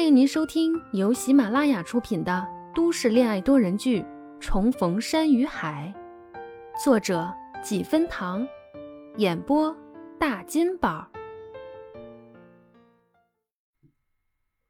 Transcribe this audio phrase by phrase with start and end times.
[0.00, 4.00] 欢迎您收听由喜马拉雅出品的都市恋爱多人剧
[4.40, 5.92] 《重逢山与海》，
[6.82, 7.30] 作者
[7.62, 8.48] 几分糖，
[9.18, 9.76] 演播
[10.18, 11.06] 大金宝，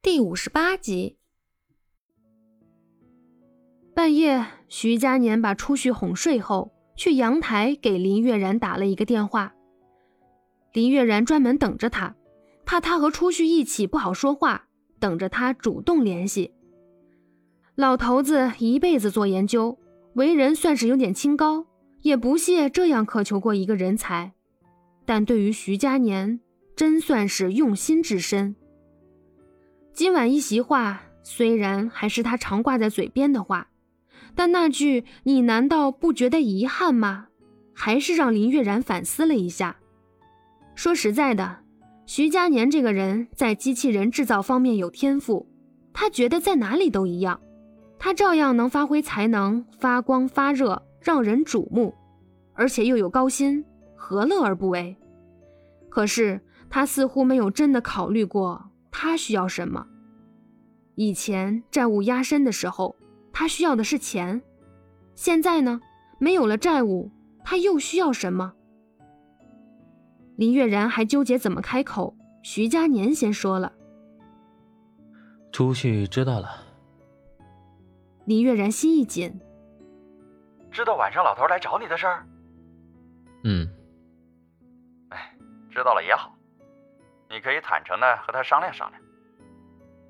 [0.03, 1.17] 第五十八集。
[3.95, 9.55] 半夜，徐佳年把初旭哄睡后，去阳台给林月然打了一个电话。
[10.73, 12.17] 林月然专门等着他。
[12.67, 14.67] 怕他和初旭一起不好说话，
[15.01, 16.53] 等着他主动联系。
[17.75, 19.79] 老头子一辈子做研究，
[20.15, 21.67] 为人算是有点清高，
[22.03, 24.33] 也不屑这样渴求过一个人才。
[25.07, 26.39] 但对于徐佳年，
[26.77, 28.55] 真算是用心至深。
[29.93, 33.69] 今晚一席话，虽然还是他常挂在嘴边的话，
[34.35, 37.29] 但那句“你难道不觉得遗憾吗”，
[37.75, 39.79] 还是让林月然反思了一下。
[40.75, 41.59] 说实在的。
[42.13, 45.47] 徐佳年这个人在机器人制造方面有天赋，
[45.93, 47.41] 他觉得在哪里都一样，
[48.01, 51.95] 他照样能发挥才能，发光发热，让人瞩目，
[52.55, 54.97] 而且又有高薪，何乐而不为？
[55.89, 59.87] 可是他似乎没有真的考虑过他需要什么。
[60.97, 62.97] 以前债务压身的时候，
[63.33, 64.43] 他需要的是钱，
[65.15, 65.81] 现在呢，
[66.19, 67.09] 没有了债务，
[67.45, 68.55] 他又需要什么？
[70.41, 73.71] 林月然还纠结怎么开口，徐佳年先说了
[75.53, 76.49] ：“初旭知道了。”
[78.25, 79.39] 林月然心一紧
[80.73, 82.27] ：“知道晚上老头来找你的事儿
[83.45, 83.69] ？”“嗯。
[85.13, 85.37] ”“哎，
[85.71, 86.35] 知道了也好，
[87.29, 89.03] 你可以坦诚的和他商量商量。”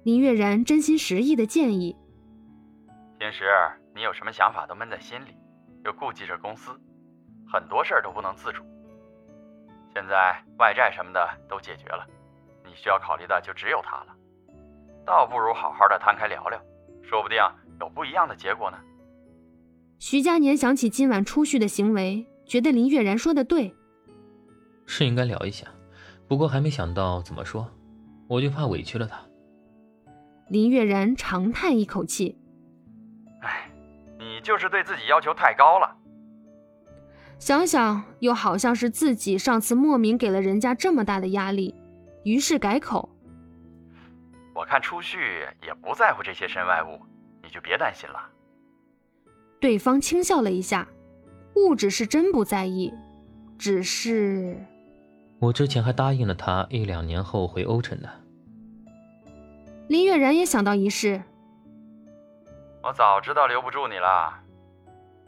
[0.06, 1.96] 林月然真心实意的建议
[3.18, 3.46] ：“平时
[3.96, 5.34] 你有什么想法都闷在心里，
[5.84, 6.70] 又顾忌着公司，
[7.52, 8.62] 很多事儿都不能自主。”
[9.92, 12.06] 现在外债什么的都解决了，
[12.64, 14.14] 你需要考虑的就只有他了，
[15.04, 16.60] 倒不如好好的摊开聊聊，
[17.02, 17.38] 说不定
[17.80, 18.78] 有不一样的结果呢。
[19.98, 23.74] 徐佳年想起今晚初旭的行为，觉得林月然说的对，
[24.86, 25.66] 是应该聊一下，
[26.28, 27.68] 不过还没想到怎么说，
[28.28, 29.20] 我就怕委屈了他。
[30.48, 32.38] 林月然长叹一口气
[33.42, 33.70] ：“哎，
[34.18, 35.96] 你就是对自己要求太高了。”
[37.40, 41.74] 想想又好像是自己上次莫名给了人家这么大的压力，
[42.22, 43.08] 于是改口
[44.54, 45.16] ：“我看初旭
[45.66, 47.00] 也不在乎这些身外物，
[47.42, 48.20] 你就别担心了。”
[49.58, 50.86] 对方轻笑了一下
[51.56, 52.92] ：“物质是真不在意，
[53.58, 54.54] 只是……
[55.38, 58.10] 我之前还答应了他一两年后回欧城的。”
[59.88, 61.22] 林月然也想到一事
[62.84, 64.34] ：“我早知道留不住你了，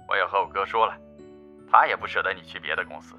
[0.07, 0.95] 我也和我哥说了。”
[1.73, 3.17] 他也不舍得你去别的公司，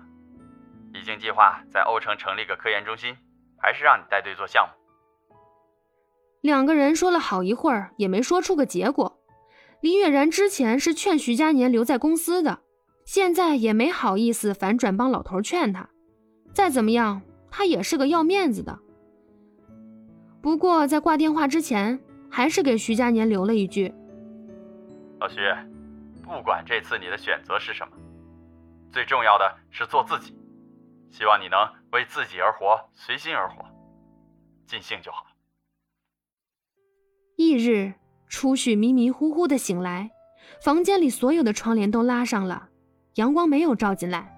[0.93, 3.17] 已经计划在欧城成立个科研中心，
[3.57, 5.35] 还是让你带队做项目。
[6.41, 9.19] 两个人说了好一会儿，也没说出个结果。
[9.81, 12.59] 林月然之前是劝徐佳年留在公司的，
[13.05, 15.89] 现在也没好意思反转帮老头劝他。
[16.53, 18.77] 再怎么样，他也是个要面子的。
[20.43, 21.99] 不过在挂电话之前，
[22.29, 23.91] 还是给徐佳年留了一句
[25.19, 25.39] ：“老徐，
[26.21, 27.97] 不管这次你的选择是什么。”
[28.93, 30.37] 最重要的是做自己，
[31.09, 31.57] 希望你能
[31.91, 33.65] 为自己而活，随心而活，
[34.67, 35.25] 尽兴就好。
[37.35, 37.95] 翌日，
[38.27, 40.11] 初旭迷迷糊糊的醒来，
[40.61, 42.69] 房间里所有的窗帘都拉上了，
[43.15, 44.31] 阳光没有照进来。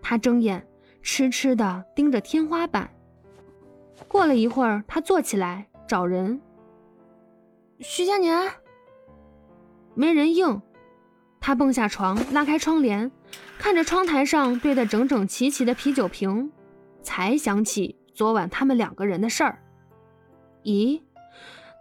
[0.00, 0.64] 他睁眼，
[1.02, 2.88] 痴痴的盯着天花板。
[4.06, 6.40] 过了一会儿，他坐起来找人。
[7.80, 8.48] 徐佳年，
[9.94, 10.62] 没人应。
[11.40, 13.10] 他蹦下床，拉开窗帘。
[13.58, 16.52] 看着窗台上堆得整整齐齐的啤酒瓶，
[17.02, 19.58] 才想起昨晚他们两个人的事儿。
[20.64, 21.00] 咦，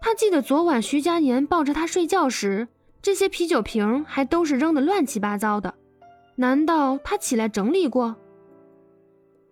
[0.01, 2.67] 他记得昨晚徐佳年抱着他睡觉时，
[3.01, 5.73] 这些啤酒瓶还都是扔得乱七八糟的。
[6.35, 8.15] 难道他起来整理过？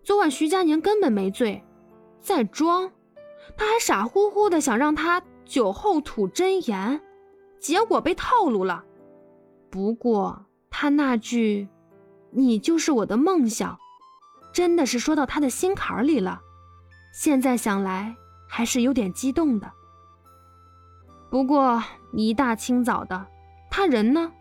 [0.03, 1.61] 昨晚徐佳年根本没醉，
[2.21, 2.91] 在装。
[3.57, 7.01] 他还傻乎乎的想让他酒后吐真言，
[7.59, 8.85] 结果被套路了。
[9.69, 11.67] 不过他那句。
[12.31, 13.77] 你就是我的梦想，
[14.53, 16.41] 真的是说到他的心坎里了。
[17.13, 18.15] 现在想来
[18.47, 19.71] 还是有点激动的。
[21.29, 21.83] 不过
[22.13, 23.27] 一大清早的，
[23.69, 24.31] 他人呢？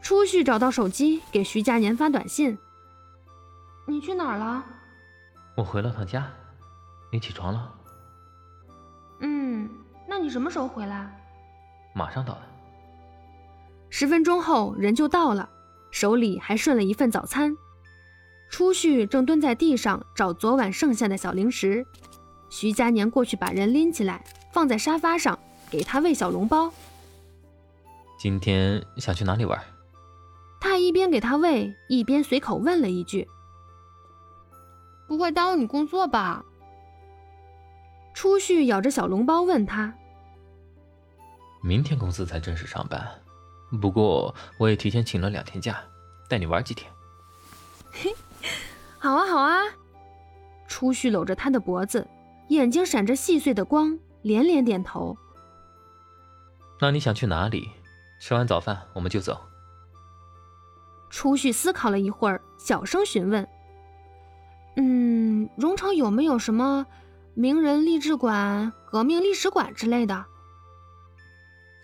[0.00, 2.56] 初旭找到手机，给徐佳年发短信
[3.86, 4.64] ：“你去哪儿了
[5.56, 6.28] ？”“我回了趟家。
[7.10, 7.74] ”“你起床了
[9.20, 9.68] ？”“嗯，
[10.06, 11.12] 那你什么时候回来
[11.94, 12.42] ？”“马上到了。”
[13.90, 15.48] 十分钟后，人就到了。
[15.90, 17.56] 手里还顺了一份早餐，
[18.50, 21.86] 初旭正蹲在地上找昨晚剩下的小零食，
[22.50, 25.38] 徐佳年过去把人拎起来，放在沙发上，
[25.70, 26.72] 给他喂小笼包。
[28.18, 29.58] 今天想去哪里玩？
[30.60, 33.28] 他一边给他喂，一边随口问了一句
[35.06, 36.44] ：“不会耽误你工作吧？”
[38.12, 39.94] 初旭咬着小笼包问他
[41.62, 43.08] ：“明天公司才正式上班，
[43.80, 45.82] 不过我也提前请了两天假，
[46.28, 46.90] 带你玩几天。”
[47.92, 48.14] 嘿，
[48.98, 49.62] 好啊，好啊！
[50.66, 52.06] 初旭搂着他的脖子，
[52.48, 55.16] 眼睛闪着细碎的光，连连点头。
[56.80, 57.68] 那你想去哪里？
[58.20, 59.40] 吃完早饭我们就走。
[61.10, 63.48] 初旭思考了一会儿，小声询问
[64.76, 66.86] ：“嗯，荣城有没有什么
[67.34, 70.26] 名人励志馆、革命历史馆之类的？”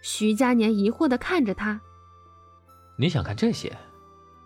[0.05, 1.81] 徐佳年疑惑的看着他
[2.99, 3.75] ：“你想看这些？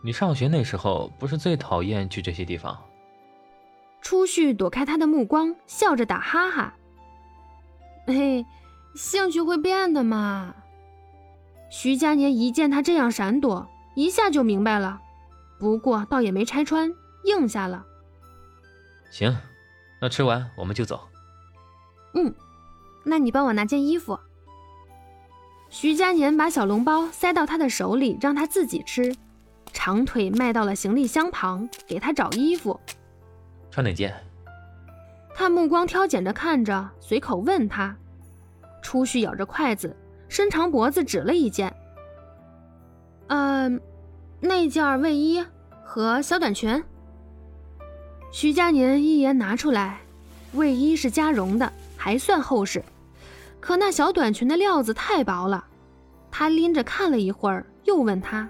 [0.04, 2.80] 你上学那时候不是最讨厌去这些地方？”
[4.00, 6.74] 初旭躲开他的目光，笑着打哈哈
[8.06, 8.46] ：“嘿，
[8.94, 10.54] 兴趣会变的嘛。”
[11.72, 13.68] 徐佳年一见他这样闪躲。
[13.96, 15.00] 一下就明白了，
[15.58, 16.94] 不过倒也没拆穿，
[17.24, 17.84] 应下了。
[19.10, 19.36] 行，
[20.00, 21.08] 那吃完我们就走。
[22.14, 22.32] 嗯，
[23.04, 24.16] 那你帮我拿件衣服。
[25.80, 29.14] 徐佳年把小笼包塞到他的手里，让他自己吃，
[29.72, 32.80] 长腿迈到了行李箱旁，给他找衣服。
[33.70, 34.12] 穿哪件？
[35.32, 37.96] 他目光挑拣着看着，随口问他。
[38.82, 39.96] 初旭咬着筷子，
[40.28, 41.72] 伸长脖子指了一件。
[43.28, 43.80] 嗯。
[44.40, 45.44] 那件卫衣
[45.84, 46.82] 和小短裙，
[48.32, 50.00] 徐佳年一言拿出来，
[50.54, 52.82] 卫衣是加绒的，还算厚实，
[53.60, 55.66] 可那小短裙的料子太薄了。
[56.38, 58.48] 他拎着看了一会儿，又问他：“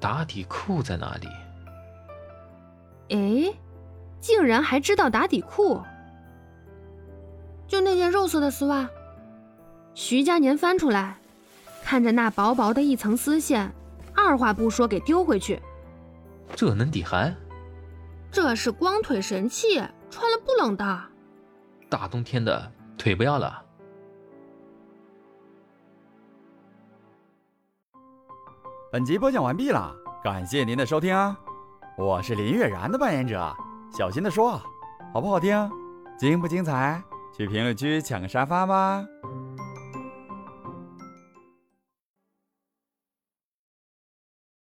[0.00, 1.28] 打底裤在哪里？”
[3.14, 3.54] 哎，
[4.18, 5.80] 竟然还知道打底裤，
[7.68, 8.90] 就那件肉色的丝袜。
[9.94, 11.18] 徐佳年翻出来，
[11.84, 13.70] 看着那薄薄的一层丝线。
[14.12, 15.62] 二话不说，给丢回去。
[16.56, 17.32] 这能抵寒？
[18.32, 19.76] 这是光腿神器，
[20.10, 21.00] 穿了不冷的。
[21.88, 23.62] 大冬天的，腿不要了。
[28.92, 31.14] 本集播讲完毕了，感谢您的收听！
[31.96, 33.54] 我是林月然的扮演者，
[33.96, 34.60] 小心的说，
[35.14, 35.70] 好不好听？
[36.18, 37.00] 精不精彩？
[37.32, 39.04] 去评论区抢个沙发吧！